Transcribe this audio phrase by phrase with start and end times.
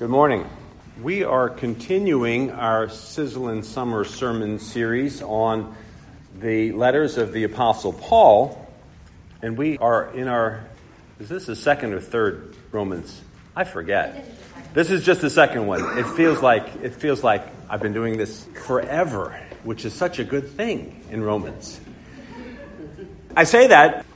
[0.00, 0.48] Good morning.
[1.02, 5.76] We are continuing our sizzling summer sermon series on
[6.38, 8.66] the letters of the Apostle Paul,
[9.42, 10.64] and we are in our.
[11.18, 13.20] Is this the second or third Romans?
[13.54, 14.24] I forget.
[14.72, 15.98] This is just the second one.
[15.98, 20.24] It feels like it feels like I've been doing this forever, which is such a
[20.24, 21.78] good thing in Romans.
[23.36, 24.06] I say that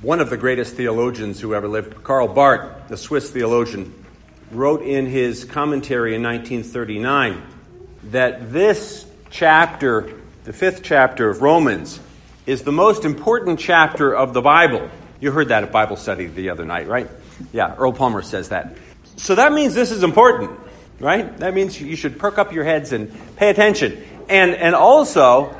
[0.00, 4.06] one of the greatest theologians who ever lived, Karl Barth, the Swiss theologian,
[4.50, 7.42] wrote in his commentary in 1939
[8.04, 10.12] that this chapter,
[10.44, 12.00] the fifth chapter of Romans,
[12.46, 14.88] is the most important chapter of the Bible.
[15.20, 17.08] You heard that at Bible study the other night, right?
[17.52, 18.76] Yeah, Earl Palmer says that.
[19.16, 20.58] So that means this is important,
[21.00, 21.36] right?
[21.38, 24.02] That means you should perk up your heads and pay attention.
[24.28, 25.54] And, and also,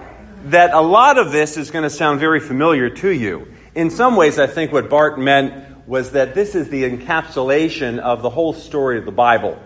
[0.47, 3.49] that a lot of this is going to sound very familiar to you.
[3.75, 8.21] In some ways, I think what Barth meant was that this is the encapsulation of
[8.21, 9.59] the whole story of the Bible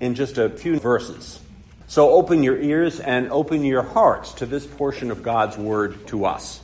[0.00, 1.38] in just a few verses.
[1.86, 6.24] So open your ears and open your hearts to this portion of God's word to
[6.24, 6.60] us.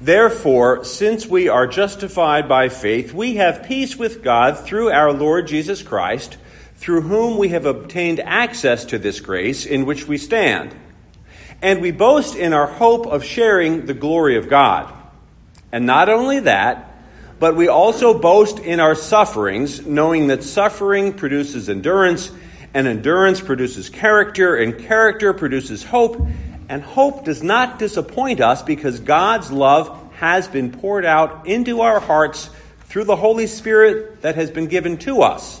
[0.00, 5.48] Therefore, since we are justified by faith, we have peace with God through our Lord
[5.48, 6.38] Jesus Christ,
[6.76, 10.72] through whom we have obtained access to this grace in which we stand.
[11.60, 14.92] And we boast in our hope of sharing the glory of God.
[15.72, 16.91] And not only that,
[17.42, 22.30] but we also boast in our sufferings, knowing that suffering produces endurance,
[22.72, 26.24] and endurance produces character, and character produces hope,
[26.68, 31.98] and hope does not disappoint us because God's love has been poured out into our
[31.98, 32.48] hearts
[32.84, 35.60] through the Holy Spirit that has been given to us.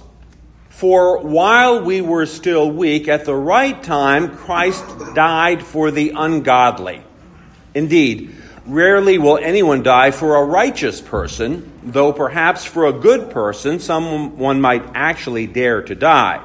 [0.68, 4.84] For while we were still weak, at the right time, Christ
[5.16, 7.02] died for the ungodly.
[7.74, 13.80] Indeed, Rarely will anyone die for a righteous person, though perhaps for a good person
[13.80, 16.40] someone might actually dare to die.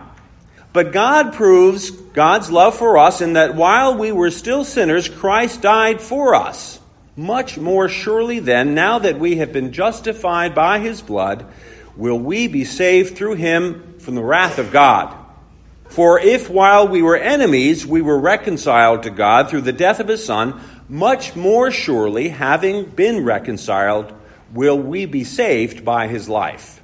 [0.74, 5.62] But God proves God's love for us in that while we were still sinners, Christ
[5.62, 6.80] died for us.
[7.16, 11.46] Much more surely then, now that we have been justified by his blood,
[11.96, 15.16] will we be saved through him from the wrath of God.
[15.90, 20.08] For if while we were enemies, we were reconciled to God through the death of
[20.08, 24.14] his Son, much more surely, having been reconciled,
[24.54, 26.82] will we be saved by his life.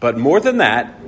[0.00, 1.00] But more than that,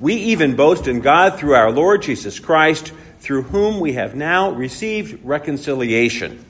[0.00, 4.50] we even boast in God through our Lord Jesus Christ, through whom we have now
[4.50, 6.44] received reconciliation.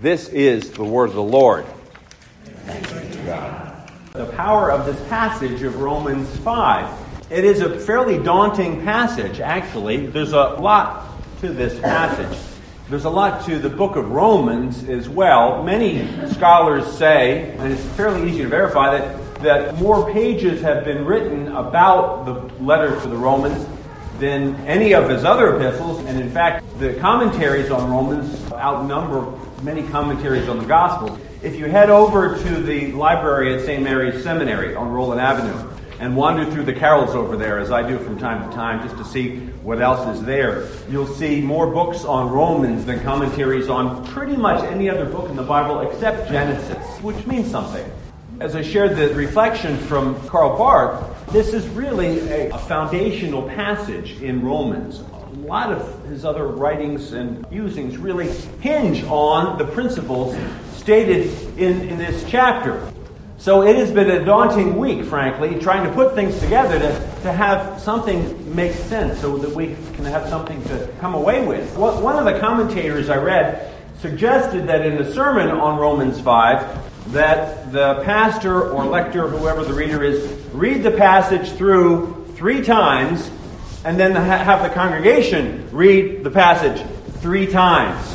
[0.00, 1.64] This is the word of the Lord.
[4.12, 7.30] The power of this passage of Romans 5.
[7.30, 10.06] It is a fairly daunting passage, actually.
[10.06, 11.08] There's a lot
[11.40, 12.51] to this passage.
[12.88, 15.62] There's a lot to the book of Romans as well.
[15.62, 21.04] Many scholars say, and it's fairly easy to verify, that, that more pages have been
[21.04, 22.32] written about the
[22.62, 23.66] letter to the Romans
[24.18, 26.04] than any of his other epistles.
[26.06, 29.32] And in fact, the commentaries on Romans outnumber
[29.62, 31.18] many commentaries on the Gospels.
[31.40, 33.82] If you head over to the library at St.
[33.82, 37.98] Mary's Seminary on Roland Avenue, and wander through the carrels over there, as I do
[37.98, 40.68] from time to time, just to see what else is there.
[40.90, 45.36] You'll see more books on Romans than commentaries on pretty much any other book in
[45.36, 47.88] the Bible except Genesis, which means something.
[48.40, 54.20] As I shared the reflection from Karl Barth, this is really a, a foundational passage
[54.20, 55.00] in Romans.
[55.00, 58.28] A lot of his other writings and musings really
[58.60, 60.36] hinge on the principles
[60.74, 62.91] stated in, in this chapter.
[63.42, 67.32] So it has been a daunting week, frankly, trying to put things together to, to
[67.32, 71.76] have something make sense so that we can have something to come away with.
[71.76, 77.72] One of the commentators I read suggested that in the sermon on Romans 5, that
[77.72, 83.28] the pastor or lector, whoever the reader is, read the passage through three times
[83.84, 88.06] and then have the congregation read the passage three times.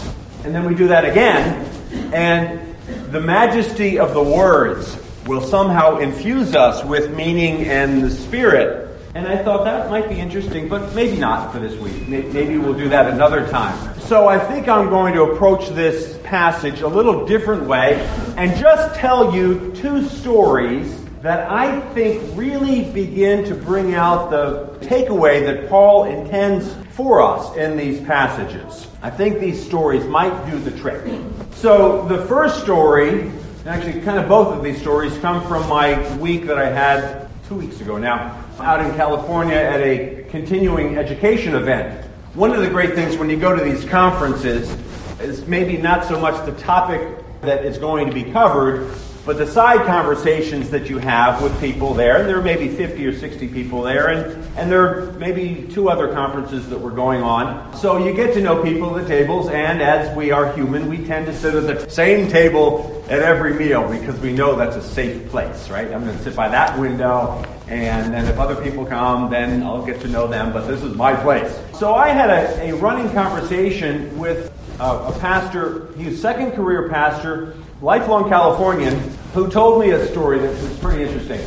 [0.45, 1.65] And then we do that again.
[2.13, 2.77] And
[3.11, 8.85] the majesty of the words will somehow infuse us with meaning and the Spirit.
[9.13, 12.07] And I thought that might be interesting, but maybe not for this week.
[12.07, 14.00] Maybe we'll do that another time.
[14.00, 17.95] So I think I'm going to approach this passage a little different way
[18.38, 24.77] and just tell you two stories that I think really begin to bring out the
[24.88, 28.88] takeaway that Paul intends for us in these passages.
[29.01, 31.03] I think these stories might do the trick.
[31.53, 33.31] So the first story
[33.68, 37.56] actually, kind of both of these stories come from my week that I had two
[37.56, 42.06] weeks ago now out in California at a continuing education event.
[42.34, 44.74] One of the great things when you go to these conferences
[45.19, 47.02] is maybe not so much the topic
[47.42, 48.90] that is going to be covered,
[49.27, 53.06] But the side conversations that you have with people there, and there may be 50
[53.06, 57.21] or 60 people there, and, and there are maybe two other conferences that were going
[57.21, 57.75] on.
[57.75, 61.06] So you get to know people at the tables, and as we are human, we
[61.06, 64.81] tend to sit at the same table at every meal because we know that's a
[64.81, 65.91] safe place, right?
[65.91, 69.85] I'm going to sit by that window, and then if other people come, then I'll
[69.85, 71.53] get to know them, but this is my place.
[71.73, 76.88] So I had a, a running conversation with uh, a pastor, he was second career
[76.88, 81.39] pastor, lifelong Californian, who told me a story that was pretty interesting.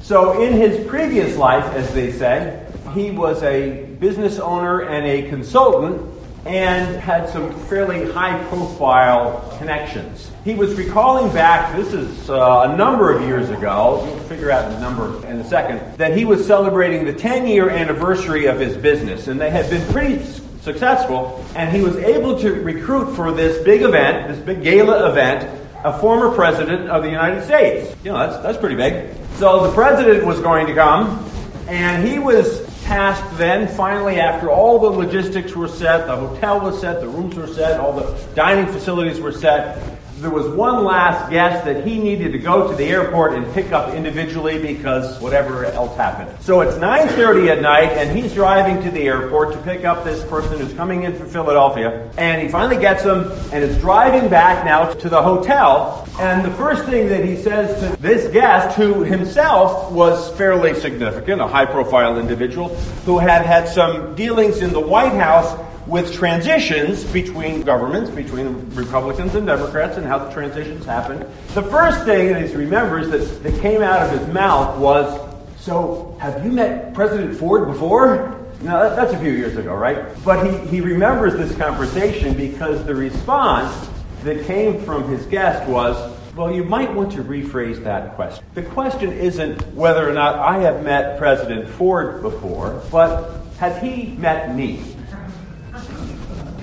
[0.00, 5.28] So in his previous life, as they say, he was a business owner and a
[5.28, 6.00] consultant
[6.46, 10.30] and had some fairly high profile connections.
[10.44, 14.72] He was recalling back, this is uh, a number of years ago, we'll figure out
[14.72, 18.78] the number in a second, that he was celebrating the 10 year anniversary of his
[18.78, 19.28] business.
[19.28, 20.24] And they had been pretty
[20.62, 25.65] successful, and he was able to recruit for this big event, this big gala event,
[25.84, 27.94] a former president of the United States.
[28.04, 29.14] You know, that's, that's pretty big.
[29.34, 31.30] So the president was going to come,
[31.68, 36.80] and he was tasked then, finally, after all the logistics were set, the hotel was
[36.80, 41.30] set, the rooms were set, all the dining facilities were set, there was one last
[41.30, 45.66] guest that he needed to go to the airport and pick up individually because whatever
[45.66, 46.30] else happened.
[46.40, 50.24] So it's 9:30 at night and he's driving to the airport to pick up this
[50.24, 54.64] person who's coming in from Philadelphia and he finally gets him and is driving back
[54.64, 59.04] now to the hotel and the first thing that he says to this guest who
[59.04, 62.74] himself was fairly significant, a high profile individual
[63.04, 65.52] who had had some dealings in the White House
[65.86, 71.24] with transitions between governments, between Republicans and Democrats, and how the transitions happened.
[71.54, 75.20] The first thing that he remembers that, that came out of his mouth was,
[75.58, 78.32] So, have you met President Ford before?
[78.62, 80.06] Now, that, that's a few years ago, right?
[80.24, 83.88] But he, he remembers this conversation because the response
[84.24, 88.44] that came from his guest was, well, you might want to rephrase that question.
[88.54, 94.08] The question isn't whether or not I have met President Ford before, but has he
[94.18, 94.95] met me?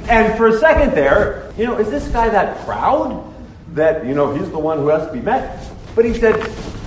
[0.10, 3.34] And for a second there, you know, is this guy that proud
[3.70, 5.70] that, you know, he's the one who has to be met?
[5.96, 6.36] But he said,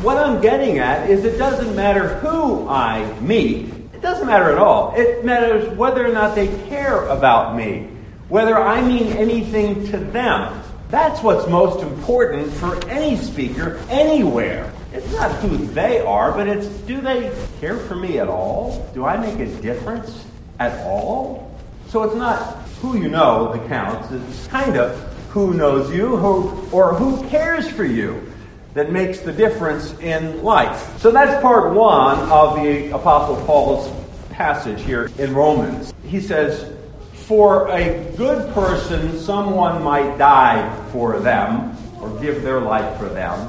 [0.03, 3.67] what I'm getting at is it doesn't matter who I meet.
[3.95, 4.95] It doesn't matter at all.
[4.95, 7.89] It matters whether or not they care about me,
[8.29, 10.63] whether I mean anything to them.
[10.89, 14.73] That's what's most important for any speaker anywhere.
[14.93, 18.89] It's not who they are, but it's do they care for me at all?
[18.95, 20.25] Do I make a difference
[20.59, 21.59] at all?
[21.89, 24.11] So it's not who you know that counts.
[24.13, 24.97] It's kind of
[25.31, 28.33] who knows you who, or who cares for you
[28.75, 30.99] that makes the difference in life.
[30.99, 33.91] So that's part one of the Apostle Paul's
[34.31, 35.93] passage here in Romans.
[36.07, 36.73] He says,
[37.13, 43.49] For a good person, someone might die for them or give their life for them.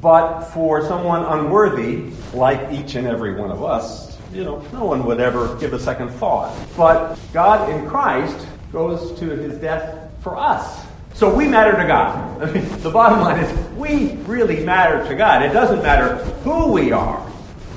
[0.00, 5.04] But for someone unworthy, like each and every one of us, you know, no one
[5.04, 6.56] would ever give a second thought.
[6.76, 10.84] But God in Christ goes to his death for us.
[11.14, 12.42] So we matter to God.
[12.42, 15.42] I mean, the bottom line is we really matter to God.
[15.42, 17.26] It doesn't matter who we are.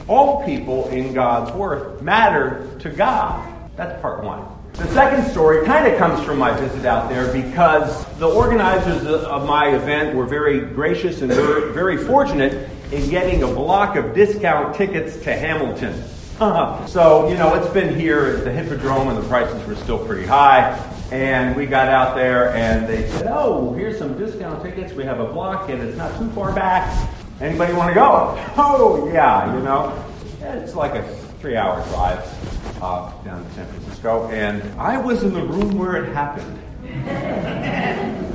[0.07, 3.47] All people in God's worth matter to God.
[3.75, 4.45] That's part one.
[4.73, 9.45] The second story kind of comes from my visit out there because the organizers of
[9.45, 14.75] my event were very gracious and very, very fortunate in getting a block of discount
[14.75, 16.03] tickets to Hamilton.
[16.87, 20.25] so, you know, it's been here at the Hippodrome and the prices were still pretty
[20.25, 20.75] high.
[21.11, 24.91] And we got out there and they said, oh, here's some discount tickets.
[24.93, 27.09] We have a block and it's not too far back.
[27.41, 28.43] Anybody want to go?
[28.57, 30.03] Oh, yeah, you know.
[30.41, 31.07] It's like a
[31.39, 34.27] three hour drive uh, down to San Francisco.
[34.29, 36.59] And I was in the room where it happened.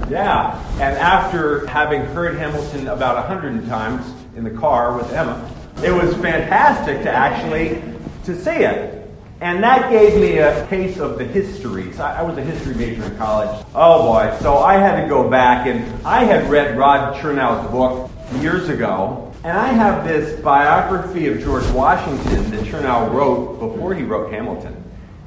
[0.08, 0.62] yeah.
[0.74, 5.90] And after having heard Hamilton about a hundred times in the car with Emma, it
[5.90, 7.82] was fantastic to actually
[8.26, 9.02] to see it.
[9.40, 12.00] And that gave me a case of the histories.
[12.00, 13.66] I, I, was a history major in college.
[13.74, 14.36] Oh boy.
[14.40, 19.22] So I had to go back and I had read Ron Chernow's book years ago.
[19.44, 24.82] And I have this biography of George Washington that Chernow wrote before he wrote Hamilton.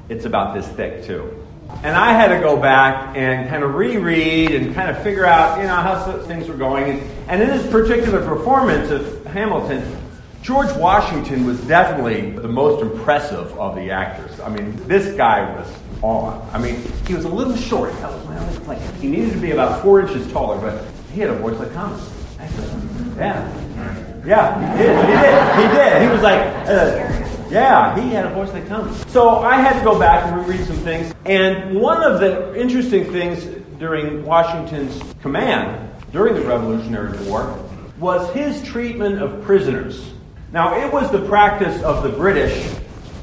[0.09, 1.45] It's about this thick too.
[1.83, 5.59] And I had to go back and kind of reread and kind of figure out,
[5.59, 6.99] you know, how things were going.
[7.27, 9.83] And in this particular performance of Hamilton,
[10.41, 14.39] George Washington was definitely the most impressive of the actors.
[14.39, 15.67] I mean, this guy was
[16.01, 16.47] on.
[16.53, 17.91] I mean, he was a little short.
[17.93, 18.81] That was my only complaint.
[19.01, 22.09] He needed to be about four inches taller, but he had a voice like Thomas.
[23.17, 23.65] Yeah.
[24.25, 25.05] Yeah, he did.
[25.05, 25.71] He did.
[25.71, 26.01] He did.
[26.03, 29.03] He was like, uh, yeah, he had a voice like Thomas.
[29.11, 31.13] So I had to go back and reread some things.
[31.25, 33.43] And one of the interesting things
[33.77, 37.57] during Washington's command during the Revolutionary War
[37.99, 40.13] was his treatment of prisoners.
[40.51, 42.75] Now, it was the practice of the British,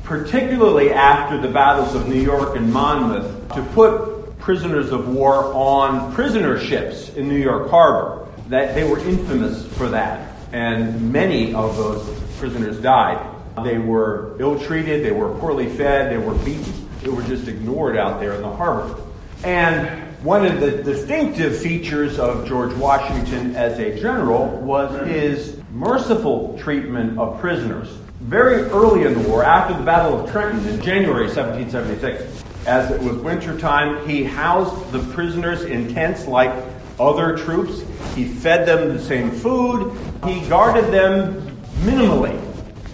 [0.04, 6.14] particularly after the battles of New York and Monmouth, to put prisoners of war on
[6.14, 8.28] prisoner ships in New York Harbor.
[8.48, 13.18] That they were infamous for that, and many of those prisoners died.
[13.64, 17.96] They were ill treated, they were poorly fed, they were beaten, they were just ignored
[17.96, 19.02] out there in the harbor.
[19.42, 26.58] And one of the distinctive features of George Washington as a general was his merciful
[26.58, 27.88] treatment of prisoners.
[28.20, 33.00] Very early in the war, after the Battle of Trenton in January 1776, as it
[33.02, 36.50] was wintertime, he housed the prisoners in tents like
[36.98, 37.84] other troops.
[38.14, 39.92] He fed them the same food.
[40.24, 41.42] He guarded them
[41.80, 42.42] minimally.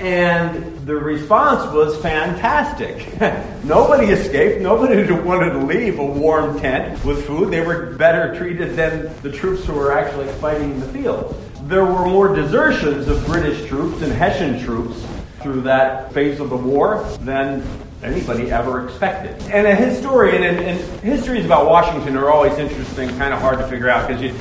[0.00, 3.06] And the response was fantastic.
[3.64, 4.60] Nobody escaped.
[4.60, 7.52] Nobody wanted to leave a warm tent with food.
[7.52, 11.38] They were better treated than the troops who were actually fighting in the field.
[11.69, 15.04] There were more desertions of British troops and Hessian troops
[15.40, 17.66] through that phase of the war than
[18.02, 19.40] anybody ever expected.
[19.50, 23.69] And a historian, and, and histories about Washington are always interesting, kind of hard to
[23.69, 24.35] figure out because you,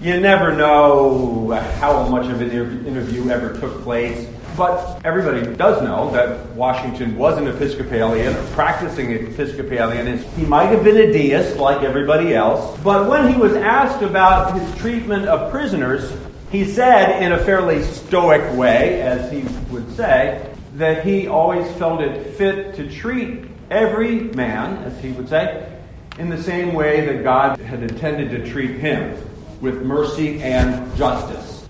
[0.00, 4.28] you never know how much of an interview ever took place.
[4.56, 10.18] But everybody does know that Washington was an Episcopalian, practicing Episcopalian.
[10.18, 14.56] He might have been a deist like everybody else, but when he was asked about
[14.58, 16.12] his treatment of prisoners,
[16.54, 19.42] he said in a fairly stoic way, as he
[19.72, 25.28] would say, that he always felt it fit to treat every man, as he would
[25.28, 25.68] say,
[26.16, 29.18] in the same way that God had intended to treat him,
[29.60, 31.68] with mercy and justice.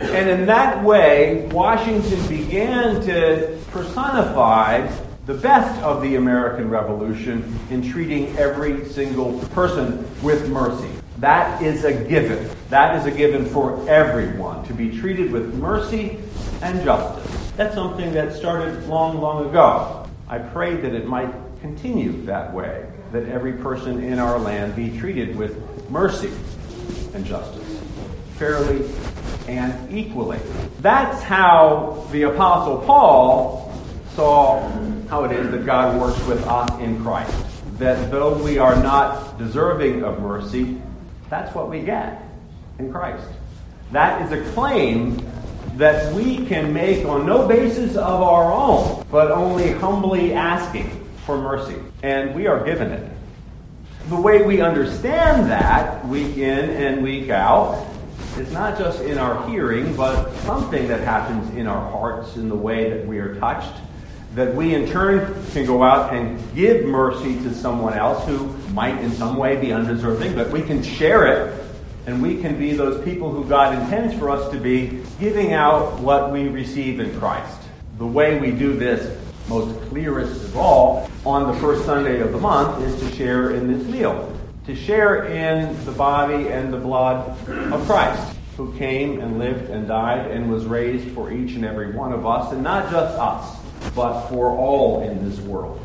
[0.00, 4.86] And in that way, Washington began to personify
[5.24, 10.90] the best of the American Revolution in treating every single person with mercy.
[11.18, 12.50] That is a given.
[12.68, 16.18] That is a given for everyone to be treated with mercy
[16.62, 17.52] and justice.
[17.56, 20.06] That's something that started long, long ago.
[20.28, 24.98] I pray that it might continue that way, that every person in our land be
[24.98, 26.32] treated with mercy
[27.14, 27.80] and justice,
[28.36, 28.86] fairly
[29.48, 30.38] and equally.
[30.80, 33.72] That's how the Apostle Paul
[34.14, 34.68] saw
[35.08, 37.32] how it is that God works with us in Christ.
[37.78, 40.80] That though we are not deserving of mercy,
[41.28, 42.22] that's what we get
[42.78, 43.26] in Christ.
[43.92, 45.24] That is a claim
[45.76, 50.90] that we can make on no basis of our own, but only humbly asking
[51.24, 51.76] for mercy.
[52.02, 53.10] And we are given it.
[54.08, 57.86] The way we understand that week in and week out
[58.38, 62.54] is not just in our hearing, but something that happens in our hearts in the
[62.54, 63.74] way that we are touched.
[64.34, 68.96] That we in turn can go out and give mercy to someone else who might
[68.98, 71.64] in some way be undeserving, but we can share it
[72.06, 75.98] and we can be those people who God intends for us to be, giving out
[75.98, 77.58] what we receive in Christ.
[77.98, 82.38] The way we do this most clearest of all on the first Sunday of the
[82.38, 84.32] month is to share in this meal
[84.66, 89.86] to share in the body and the blood of Christ, who came and lived and
[89.86, 93.56] died and was raised for each and every one of us, and not just us,
[93.94, 95.80] but for all in this world.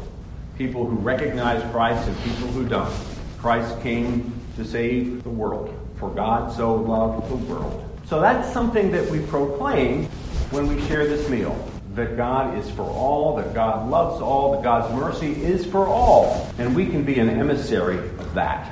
[0.61, 2.93] People who recognize Christ and people who don't.
[3.39, 7.83] Christ came to save the world, for God so loved the world.
[8.05, 10.05] So that's something that we proclaim
[10.51, 11.57] when we share this meal
[11.95, 16.47] that God is for all, that God loves all, that God's mercy is for all.
[16.59, 18.71] And we can be an emissary of that.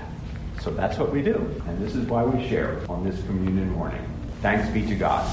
[0.61, 1.37] So that's what we do.
[1.65, 4.07] And this is why we share on this communion morning.
[4.43, 5.27] Thanks be to God.